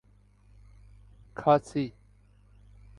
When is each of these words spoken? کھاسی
کھاسی 1.37 1.85